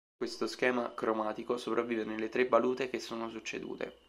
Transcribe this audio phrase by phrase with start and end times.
[0.17, 3.99] Questo schema cromatico sopravvive nelle tre valute che sono succedute.